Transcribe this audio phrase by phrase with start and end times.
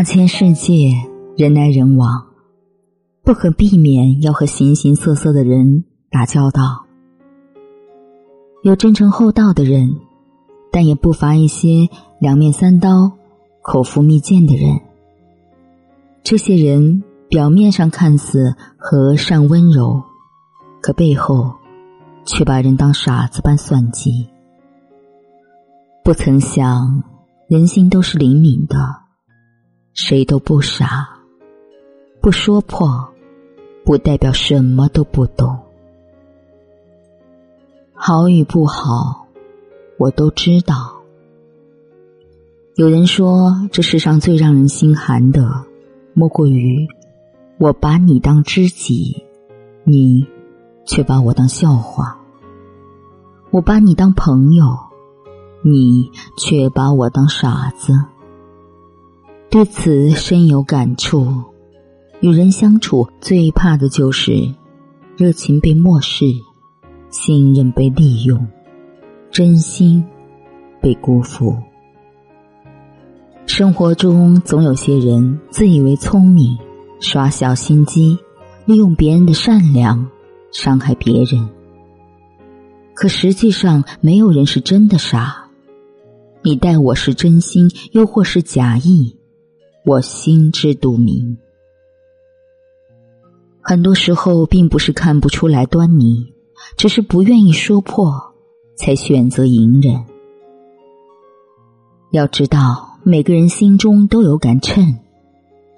[0.00, 0.94] 大千世界，
[1.36, 2.28] 人来人往，
[3.22, 6.86] 不可避免要和形形色色的人打交道。
[8.62, 9.94] 有真诚厚道的人，
[10.72, 13.12] 但也不乏一些两面三刀、
[13.60, 14.80] 口腹蜜饯的人。
[16.22, 20.02] 这些人表面上看似和善温柔，
[20.80, 21.52] 可背后
[22.24, 24.30] 却把人当傻子般算计。
[26.02, 27.02] 不曾想，
[27.48, 28.99] 人心都是灵敏的，
[29.94, 31.08] 谁都不傻。
[32.20, 33.08] 不说破，
[33.84, 35.58] 不代表什么都不懂。
[37.94, 39.26] 好与不好，
[39.98, 40.96] 我都知道。
[42.76, 45.64] 有人说，这世上最让人心寒的。
[46.12, 46.86] 莫过于，
[47.58, 49.24] 我把你当知己，
[49.84, 50.26] 你
[50.86, 52.04] 却把我当笑话；
[53.50, 54.66] 我把你当朋友，
[55.62, 57.92] 你却把我当傻子。
[59.50, 61.26] 对此深有感触。
[62.20, 64.48] 与人相处最怕的就是
[65.16, 66.26] 热情被漠视，
[67.10, 68.46] 信任被利用，
[69.32, 70.04] 真心
[70.80, 71.56] 被辜负。
[73.46, 76.56] 生活中总有些人自以为聪明，
[77.00, 78.16] 耍小心机，
[78.66, 80.08] 利用别人的善良
[80.52, 81.48] 伤害别人。
[82.94, 85.48] 可实际上，没有人是真的傻。
[86.42, 89.16] 你待我是真心，又或是假意，
[89.90, 91.36] 我心知肚明。
[93.60, 96.32] 很多时候，并不是看不出来端倪，
[96.76, 98.32] 只是不愿意说破，
[98.76, 100.04] 才选择隐忍。
[102.12, 102.86] 要知道。
[103.02, 104.98] 每个人心中都有杆秤，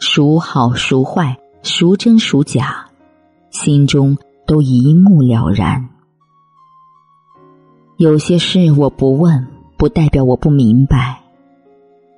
[0.00, 2.90] 孰好孰坏，孰真孰假，
[3.50, 5.88] 心中都一目了然。
[7.96, 9.46] 有些事我不问，
[9.78, 11.22] 不代表我不明白；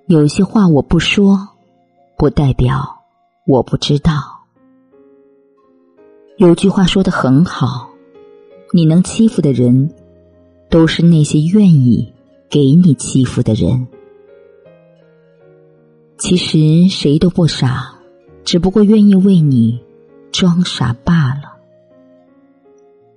[0.08, 1.50] 有些话我不说，
[2.24, 3.02] 不代表
[3.46, 4.14] 我不知道。
[6.38, 7.90] 有句话说的很好：
[8.72, 9.94] 你能欺负的人，
[10.70, 12.10] 都是那些愿意
[12.48, 13.86] 给你欺负的人。
[16.16, 17.94] 其实谁都不傻，
[18.42, 19.78] 只不过愿意为你
[20.32, 21.58] 装傻罢了。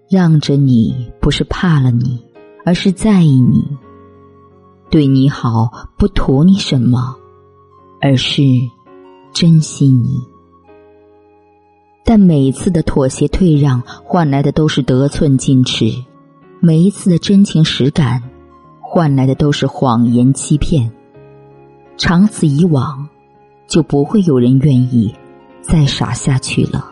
[0.10, 2.22] 让着你不是怕了你，
[2.66, 3.64] 而是在意你。
[4.90, 7.16] 对你好不图你什么，
[8.02, 8.44] 而是
[9.40, 10.20] 珍惜你。
[12.04, 16.04] 但每一次的妥协退让，换来的都是得寸进尺；
[16.60, 18.24] 每一次的真情实感，
[18.82, 20.92] 换来的都是谎言欺骗。
[21.98, 23.08] 长此以往，
[23.68, 25.14] 就不会有人愿意
[25.62, 26.84] 再傻下去了。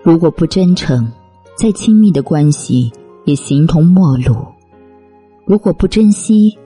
[0.00, 1.10] 如果不真诚，
[1.56, 2.92] 再亲密的关系
[3.24, 4.36] 也形同陌路；
[5.44, 6.56] 如果不珍惜，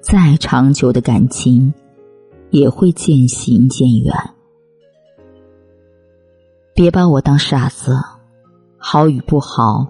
[0.00, 1.74] 再长久的感情
[2.50, 4.14] 也会渐行渐远。
[6.74, 7.96] 别把我当傻子，
[8.76, 9.88] 好与不好，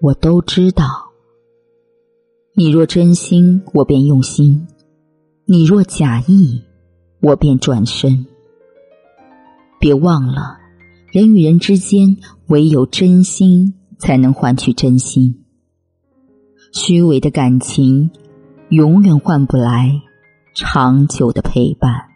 [0.00, 0.86] 我都知道。
[2.54, 4.66] 你若真心，我便用心。
[5.44, 6.62] 你若假意，
[7.20, 8.26] 我便转身。
[9.80, 10.58] 别忘了，
[11.12, 12.16] 人与人之间
[12.46, 15.44] 唯有真心才能换取真心。
[16.72, 18.10] 虚伪的感情
[18.68, 20.00] 永远换不来
[20.54, 22.08] 长久的陪伴。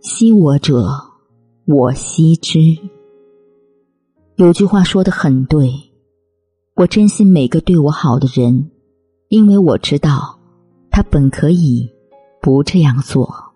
[0.00, 0.88] 惜我者，
[1.66, 2.58] 我惜之。
[4.36, 5.70] 有句话说的很对，
[6.74, 8.70] 我珍惜每个对我好的人，
[9.28, 10.38] 因为我知道。
[10.90, 11.90] 他本可以
[12.40, 13.52] 不这样做。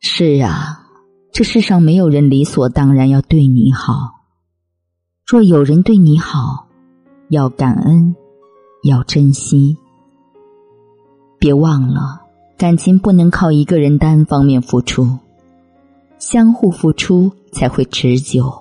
[0.00, 0.86] 是啊，
[1.32, 3.94] 这世上没有人理所当然要对你好。
[5.26, 6.68] 若有人对你好，
[7.30, 8.14] 要感恩，
[8.84, 9.78] 要珍惜。
[11.40, 12.20] 别忘了，
[12.58, 15.16] 感情不能靠一个人单方面付出，
[16.18, 18.52] 相互付出才会持久，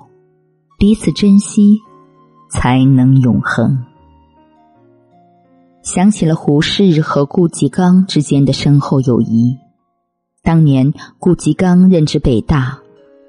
[0.78, 1.78] 彼此珍惜
[2.50, 3.84] 才能永恒。
[5.81, 9.58] 想起了胡适和顾颉刚之间的深厚友谊。
[10.42, 12.80] 当年顾颉刚任职北大，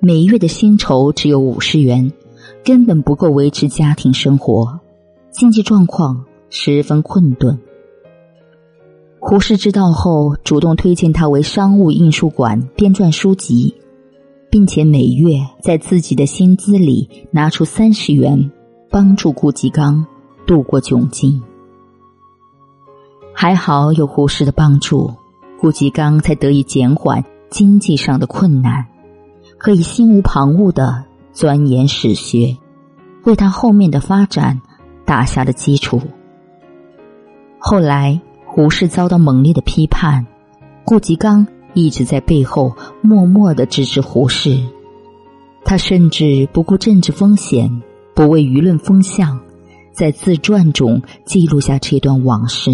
[0.00, 2.12] 每月的薪酬只有五十元，
[2.64, 4.78] 根本不够维持家庭生活，
[5.32, 7.58] 经济状况十分困顿。
[9.22, 13.74] 胡适知道后，主动推荐他为商务印书馆编撰书籍，
[14.50, 18.50] 并且每月在自己的薪资里拿出三十元，
[18.90, 20.04] 帮助顾颉刚
[20.46, 21.40] 度过窘境。
[23.34, 25.12] 还好有胡适的帮助，
[25.60, 28.86] 顾颉刚才得以减缓经济上的困难，
[29.58, 32.56] 可以心无旁骛的钻研史学，
[33.24, 34.60] 为他后面的发展
[35.04, 36.00] 打下了基础。
[37.58, 38.18] 后来，
[38.60, 40.26] 胡适遭到猛烈的批判，
[40.84, 44.60] 顾颉刚一直在背后默默的支持胡适。
[45.64, 47.80] 他甚至不顾政治风险，
[48.14, 49.40] 不为舆论风向，
[49.94, 52.70] 在自传中记录下这段往事。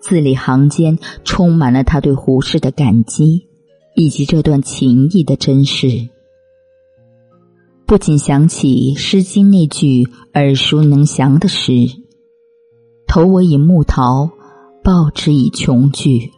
[0.00, 3.46] 字里行间充满了他对胡适的感激，
[3.94, 6.08] 以及这段情谊的真实。
[7.84, 11.74] 不仅想起《诗经》那句耳熟能详的诗
[13.06, 14.30] ：“投我以木桃，
[14.82, 16.30] 报之以琼琚。”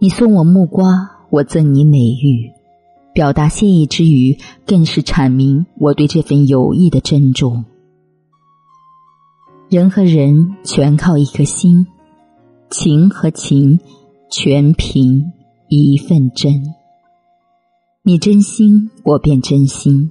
[0.00, 2.52] 你送我木瓜，我赠你美玉。
[3.12, 7.64] 表达谢意之余，更是阐明我对这份友谊的珍重。
[9.68, 11.84] 人和人全靠一颗心，
[12.70, 13.80] 情和情
[14.30, 15.32] 全凭
[15.68, 16.62] 一份真。
[18.04, 20.10] 你真心，我便真心；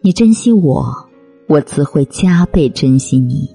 [0.00, 1.08] 你珍惜我，
[1.48, 3.51] 我自会加倍珍惜你。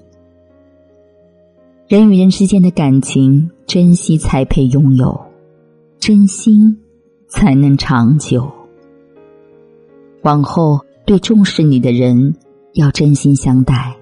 [1.88, 5.18] 人与人之间的感情，珍惜才配拥有，
[5.98, 6.78] 真心
[7.28, 8.46] 才能长久。
[10.20, 12.36] 往后对重视你的人
[12.74, 13.96] 要真心相待，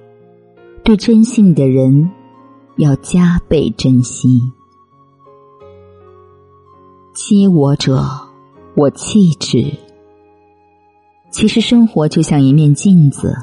[0.83, 2.11] 对珍惜你的人
[2.77, 4.41] 要加倍珍惜。
[7.15, 8.05] 欺我者。
[8.75, 9.73] 我弃之。
[11.31, 13.35] 其实生活就像一面镜子，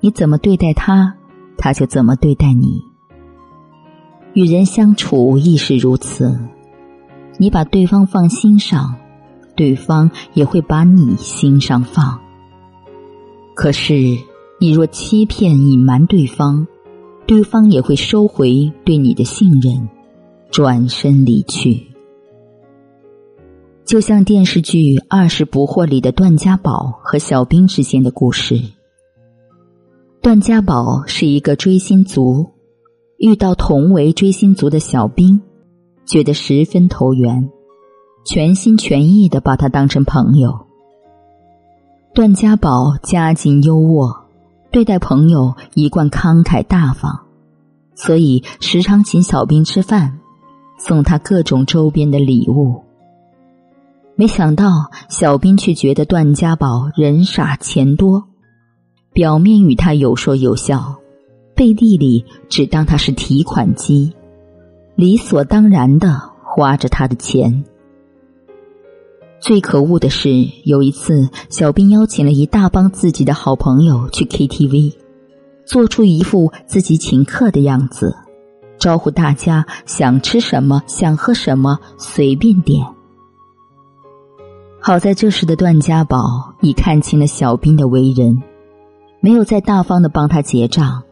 [0.00, 1.14] 你怎么对待他，
[1.56, 2.82] 他就怎么对待你。
[4.38, 6.38] 与人相处亦是如此，
[7.38, 8.94] 你把对方放心上，
[9.56, 12.20] 对方也会把你心上放。
[13.56, 14.16] 可是
[14.60, 16.64] 你若欺骗、隐瞒对方，
[17.26, 19.88] 对方也会收回对你的信任，
[20.52, 21.88] 转身离去。
[23.84, 28.62] 就像电视剧《二十不惑》里的段家宝和小兵之间的故事。
[30.22, 32.46] 段家宝是一个追星族，
[33.18, 35.40] 遇到同为追星族的小兵，
[36.06, 37.50] 觉得十分投缘，
[38.24, 40.66] 全心全意的把他当成朋友。
[42.14, 44.20] 段家宝家境优渥，
[44.70, 47.22] 对待朋友一贯慷慨大方，
[47.96, 50.20] 所以时常请小兵吃饭，
[50.78, 52.84] 送他各种周边的礼物。
[54.14, 58.28] 没想到，小兵却觉得段家宝人傻钱多，
[59.12, 60.98] 表面与他有说有笑，
[61.58, 64.12] 背地里只当他是提款机，
[64.94, 67.64] 理所当然的花着他的钱。
[69.40, 70.30] 最可恶的是，
[70.64, 74.94] 有一次，小兵邀请了一大帮自己的好朋友去 KTV，
[75.66, 78.16] 做出一副自己请客的样子，
[78.78, 82.86] 招呼大家想吃什么、想喝什么随便点。
[84.80, 88.40] 好在这时的段家宝已看清了小兵的为人，
[89.20, 91.02] 没有再大方的帮他结账，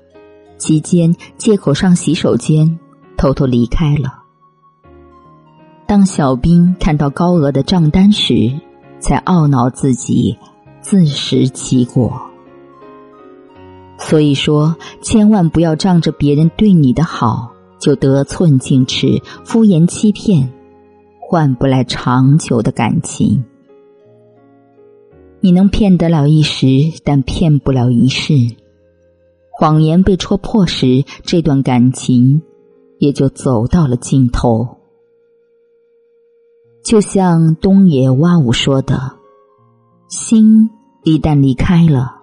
[0.59, 2.79] 期间借口上洗手间，
[3.17, 4.23] 偷偷离开了。
[5.87, 8.53] 当小兵看到高额的账单时，
[8.99, 10.37] 才懊恼自己
[10.81, 12.21] 自食其果。
[13.99, 20.53] 所以说，千万不要仗着别人对你的好就得寸进尺、敷衍欺骗，
[21.21, 23.45] 换不来长久的感情。
[25.41, 26.67] 你能骗得了一时，
[27.05, 28.33] 但骗不了一世。
[29.59, 32.43] 谎言被戳破时，这段感情
[32.99, 34.69] 也就走到了尽头。
[36.85, 39.13] 就像东野蛙舞说的
[40.09, 40.69] ：“心
[41.05, 42.17] 一旦离开了，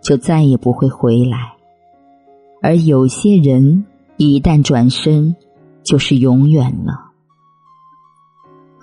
[0.00, 1.38] 就再也不会回来；
[2.62, 3.84] 而有些人
[4.16, 5.34] 一旦转身，
[5.82, 7.10] 就是永远了。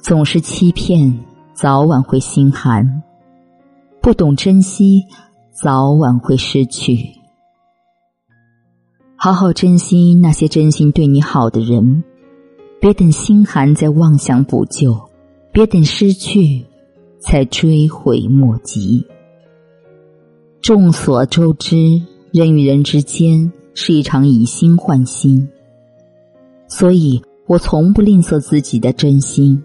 [0.01, 1.17] 总是欺骗，
[1.53, 3.01] 早晚会心寒。”
[4.03, 5.05] 不懂珍惜，
[5.53, 7.22] 早晚会失去。
[9.23, 12.03] 好好珍惜那些真心对你好的人，
[12.81, 14.99] 别等心寒再妄想补救，
[15.53, 16.65] 别等失去
[17.21, 19.07] 才追悔莫及。
[20.61, 22.01] 众所周知，
[22.33, 25.47] 人与人之间是一场以心换心，
[26.67, 29.63] 所以我从不吝啬自己的真心，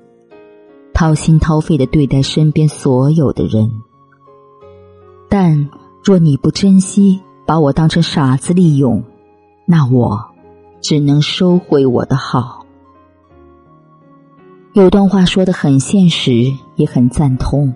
[0.94, 3.68] 掏心掏肺的对待身边所有的人。
[5.28, 5.68] 但
[6.04, 9.02] 若你不珍惜，把我当成傻子利用，
[9.70, 10.18] 那我
[10.80, 12.64] 只能收回我的好。
[14.72, 17.74] 有段话说的很现实，也很赞同。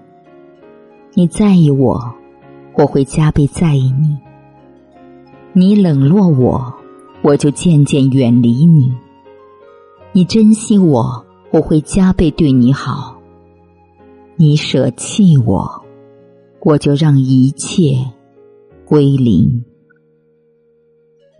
[1.12, 2.14] 你在意我，
[2.78, 4.16] 我会加倍在意你；
[5.52, 6.72] 你冷落我，
[7.20, 8.90] 我就渐渐远离你；
[10.12, 13.18] 你珍惜我，我会加倍对你好；
[14.36, 15.84] 你舍弃我。
[16.64, 18.12] 我就让一切
[18.86, 19.62] 归零。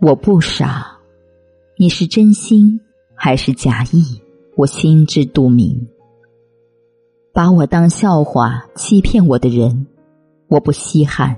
[0.05, 0.97] 我不傻，
[1.77, 2.81] 你是真心
[3.15, 4.21] 还是假意，
[4.57, 5.87] 我心知肚明。
[7.31, 9.87] 把我当笑话欺骗我的人，
[10.49, 11.37] 我不稀罕；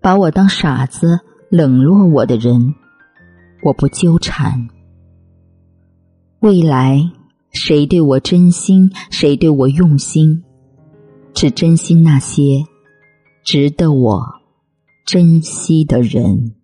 [0.00, 2.72] 把我当傻子冷落我的人，
[3.64, 4.68] 我不纠缠。
[6.38, 7.10] 未来
[7.50, 10.44] 谁对我真心，谁对我用心，
[11.32, 12.64] 只珍惜那些
[13.44, 14.24] 值得我
[15.04, 16.54] 珍惜的人。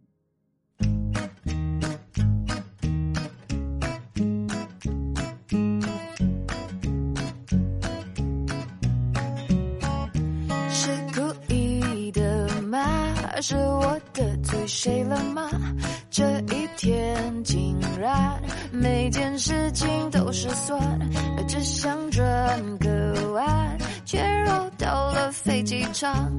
[25.93, 26.31] 场，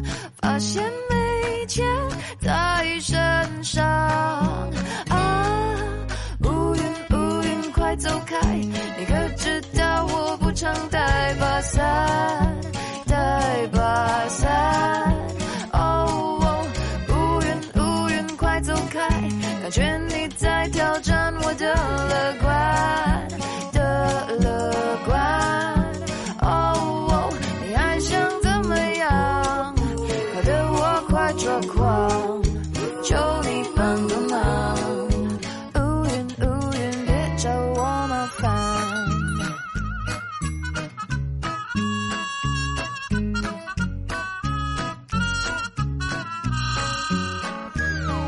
[0.41, 1.85] 发现没钱
[2.39, 3.83] 在身上。
[5.09, 5.75] 啊，
[6.43, 8.37] 乌云乌云快走开！
[8.55, 12.57] 你可知道我不常带把伞，
[13.05, 15.13] 带把伞。
[15.73, 16.55] 哦，
[17.09, 19.07] 乌云乌云快走开！
[19.61, 23.27] 感觉你在挑战我的乐观
[31.53, 32.41] 我快抓狂，
[33.03, 34.77] 求你帮个忙。
[35.75, 36.43] 乌云乌
[36.73, 38.41] 云，别找我麻烦。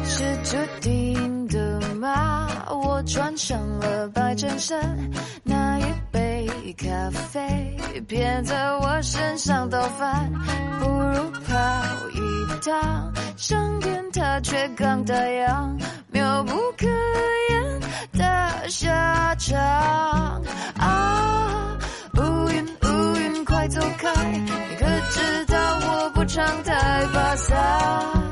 [0.06, 2.50] 是注定的吗。
[2.70, 5.02] 我穿上了白衬衫，
[6.77, 7.77] 咖啡
[8.08, 10.32] 偏在我身上倒翻，
[10.80, 11.53] 不如跑
[12.12, 12.20] 一
[12.65, 15.80] 趟上天他却刚打烊，
[16.12, 16.88] 妙不可
[17.50, 17.82] 言
[18.13, 20.42] 的下场。
[20.77, 21.77] 啊，
[22.15, 28.23] 乌云乌云快走开，你可知道我不常带把伞。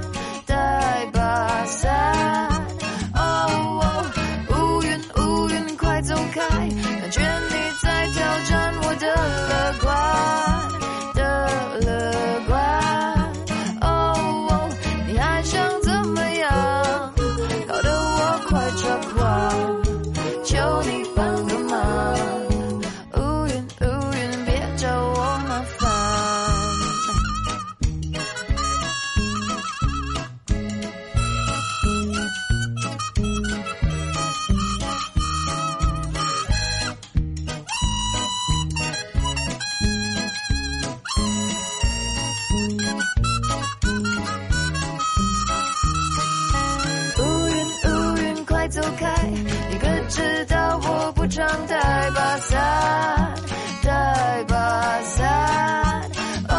[52.41, 53.33] 伞，
[53.83, 54.55] 带把
[55.03, 56.09] 伞，
[56.49, 56.53] 哦，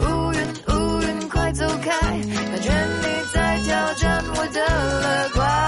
[0.00, 0.38] 乌云
[0.68, 4.60] 乌云快走开，感觉你在挑战我的
[5.00, 5.59] 乐观。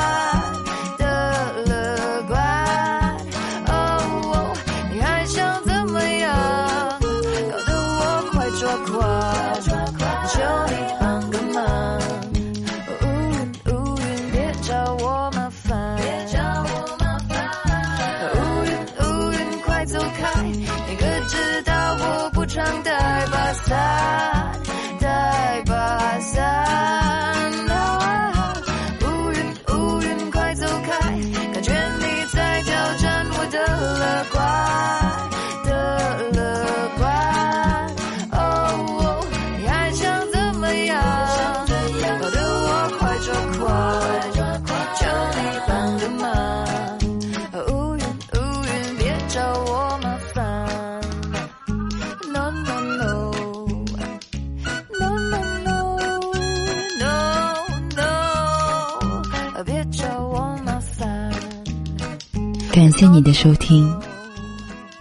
[62.73, 63.95] 感谢你的收听，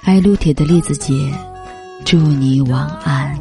[0.01, 1.33] 爱撸铁的栗子姐，
[2.03, 3.39] 祝你晚安。